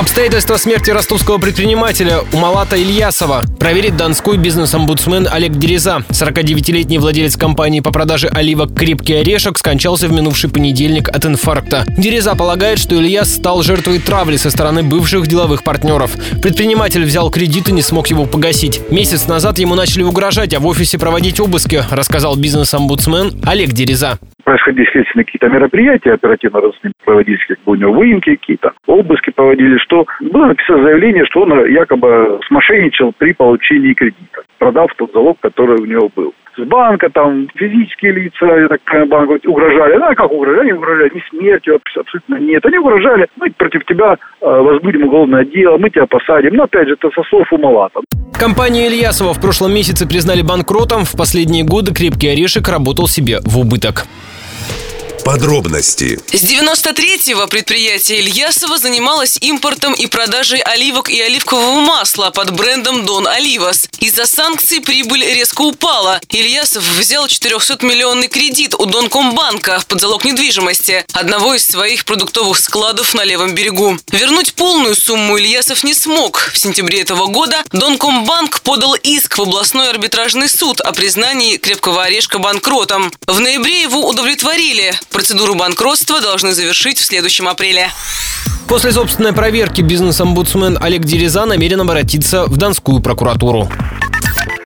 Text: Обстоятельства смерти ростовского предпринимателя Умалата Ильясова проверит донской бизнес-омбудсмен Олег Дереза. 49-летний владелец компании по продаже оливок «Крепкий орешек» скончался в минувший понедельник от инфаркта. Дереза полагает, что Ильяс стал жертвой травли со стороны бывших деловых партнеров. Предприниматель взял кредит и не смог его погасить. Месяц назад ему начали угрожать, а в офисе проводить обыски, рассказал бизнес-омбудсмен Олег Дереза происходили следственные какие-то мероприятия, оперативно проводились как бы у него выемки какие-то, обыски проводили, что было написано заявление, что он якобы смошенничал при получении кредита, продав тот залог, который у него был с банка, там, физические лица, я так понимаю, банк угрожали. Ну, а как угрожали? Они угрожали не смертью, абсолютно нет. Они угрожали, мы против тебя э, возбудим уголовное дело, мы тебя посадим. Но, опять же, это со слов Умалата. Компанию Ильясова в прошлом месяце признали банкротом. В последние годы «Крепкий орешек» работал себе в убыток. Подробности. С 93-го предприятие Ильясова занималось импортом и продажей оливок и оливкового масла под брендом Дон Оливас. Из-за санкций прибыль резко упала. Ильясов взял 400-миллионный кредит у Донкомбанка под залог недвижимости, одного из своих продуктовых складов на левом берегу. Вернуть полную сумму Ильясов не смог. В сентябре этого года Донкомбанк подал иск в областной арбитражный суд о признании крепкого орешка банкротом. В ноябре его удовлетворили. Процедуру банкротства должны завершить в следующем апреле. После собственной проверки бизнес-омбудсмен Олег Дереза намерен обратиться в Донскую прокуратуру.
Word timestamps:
Обстоятельства 0.00 0.56
смерти 0.56 0.90
ростовского 0.90 1.36
предпринимателя 1.36 2.20
Умалата 2.32 2.74
Ильясова 2.74 3.44
проверит 3.58 3.98
донской 3.98 4.38
бизнес-омбудсмен 4.38 5.28
Олег 5.30 5.52
Дереза. 5.52 6.02
49-летний 6.08 6.98
владелец 6.98 7.36
компании 7.36 7.80
по 7.80 7.92
продаже 7.92 8.28
оливок 8.28 8.74
«Крепкий 8.74 9.12
орешек» 9.12 9.58
скончался 9.58 10.08
в 10.08 10.12
минувший 10.12 10.48
понедельник 10.48 11.10
от 11.10 11.26
инфаркта. 11.26 11.84
Дереза 11.98 12.34
полагает, 12.34 12.78
что 12.78 12.94
Ильяс 12.94 13.30
стал 13.30 13.62
жертвой 13.62 13.98
травли 13.98 14.38
со 14.38 14.48
стороны 14.48 14.82
бывших 14.82 15.26
деловых 15.26 15.64
партнеров. 15.64 16.12
Предприниматель 16.40 17.04
взял 17.04 17.30
кредит 17.30 17.68
и 17.68 17.72
не 17.72 17.82
смог 17.82 18.08
его 18.08 18.24
погасить. 18.24 18.80
Месяц 18.90 19.26
назад 19.26 19.58
ему 19.58 19.74
начали 19.74 20.02
угрожать, 20.02 20.54
а 20.54 20.60
в 20.60 20.66
офисе 20.66 20.96
проводить 20.96 21.40
обыски, 21.40 21.84
рассказал 21.90 22.36
бизнес-омбудсмен 22.36 23.42
Олег 23.44 23.72
Дереза 23.72 24.18
происходили 24.50 24.90
следственные 24.90 25.24
какие-то 25.24 25.48
мероприятия, 25.48 26.12
оперативно 26.12 26.60
проводились 27.04 27.44
как 27.46 27.58
бы 27.64 27.72
у 27.72 27.74
него 27.76 27.92
выемки 27.92 28.36
какие-то, 28.36 28.72
обыски 28.86 29.30
проводили, 29.30 29.78
что 29.78 30.06
было 30.20 30.46
написано 30.46 30.82
заявление, 30.82 31.24
что 31.26 31.42
он 31.42 31.66
якобы 31.66 32.40
смошенничал 32.48 33.12
при 33.16 33.32
получении 33.32 33.94
кредита, 33.94 34.42
продав 34.58 34.92
тот 34.96 35.12
залог, 35.12 35.38
который 35.40 35.80
у 35.80 35.86
него 35.86 36.10
был 36.14 36.34
с 36.56 36.66
банка, 36.66 37.08
там, 37.10 37.48
физические 37.54 38.12
лица, 38.12 38.44
я 38.44 38.68
так 38.68 38.80
понимаю, 38.82 39.08
банк 39.08 39.30
угрожали. 39.46 39.96
Ну, 39.96 40.04
а 40.04 40.14
как 40.14 40.32
угрожали? 40.32 40.70
Они 40.70 40.72
угрожали 40.72 41.10
не 41.14 41.22
смертью, 41.30 41.80
абсолютно 41.96 42.34
нет. 42.44 42.64
Они 42.66 42.76
угрожали, 42.78 43.28
мы 43.36 43.50
против 43.50 43.84
тебя 43.86 44.14
э, 44.14 44.16
возбудим 44.40 45.04
уголовное 45.04 45.44
дело, 45.44 45.78
мы 45.78 45.90
тебя 45.90 46.06
посадим. 46.06 46.54
Но, 46.54 46.64
опять 46.64 46.88
же, 46.88 46.94
это 46.94 47.08
со 47.14 47.22
слов 47.28 47.46
Умалата. 47.52 48.00
Компанию 48.38 48.88
Ильясова 48.88 49.32
в 49.32 49.40
прошлом 49.40 49.72
месяце 49.74 50.08
признали 50.08 50.42
банкротом. 50.42 51.04
В 51.04 51.16
последние 51.16 51.64
годы 51.64 51.94
«Крепкий 51.94 52.28
орешек» 52.28 52.68
работал 52.68 53.06
себе 53.06 53.38
в 53.44 53.58
убыток. 53.58 54.06
Подробности. 55.30 56.18
С 56.32 56.42
93-го 56.42 57.46
предприятие 57.46 58.18
Ильясова 58.18 58.78
занималось 58.78 59.38
импортом 59.40 59.94
и 59.94 60.06
продажей 60.08 60.58
оливок 60.58 61.08
и 61.08 61.20
оливкового 61.20 61.78
масла 61.78 62.30
под 62.30 62.50
брендом 62.50 63.06
Дон 63.06 63.28
Оливас. 63.28 63.88
Из-за 64.00 64.26
санкций 64.26 64.80
прибыль 64.80 65.24
резко 65.24 65.62
упала. 65.62 66.20
Ильясов 66.30 66.82
взял 66.98 67.26
400-миллионный 67.26 68.26
кредит 68.26 68.74
у 68.74 68.86
Донкомбанка 68.86 69.80
под 69.86 70.00
залог 70.00 70.24
недвижимости, 70.24 71.06
одного 71.12 71.54
из 71.54 71.64
своих 71.64 72.06
продуктовых 72.06 72.58
складов 72.58 73.14
на 73.14 73.22
левом 73.22 73.54
берегу. 73.54 73.96
Вернуть 74.10 74.54
полную 74.54 74.96
сумму 74.96 75.38
Ильясов 75.38 75.84
не 75.84 75.94
смог. 75.94 76.50
В 76.52 76.58
сентябре 76.58 77.02
этого 77.02 77.26
года 77.26 77.62
Донкомбанк 77.70 78.62
подал 78.62 78.94
иск 78.94 79.38
в 79.38 79.42
областной 79.42 79.90
арбитражный 79.90 80.48
суд 80.48 80.80
о 80.80 80.90
признании 80.90 81.56
крепкого 81.56 82.02
орешка 82.02 82.40
банкротом. 82.40 83.12
В 83.28 83.38
ноябре 83.38 83.82
его 83.82 84.08
удовлетворили. 84.08 84.98
Процедуру 85.20 85.54
банкротства 85.54 86.22
должны 86.22 86.54
завершить 86.54 86.98
в 86.98 87.04
следующем 87.04 87.46
апреле. 87.46 87.90
После 88.66 88.90
собственной 88.90 89.34
проверки 89.34 89.82
бизнес-омбудсмен 89.82 90.78
Олег 90.80 91.04
Дереза 91.04 91.44
намерен 91.44 91.82
обратиться 91.82 92.46
в 92.46 92.56
Донскую 92.56 93.00
прокуратуру. 93.00 93.70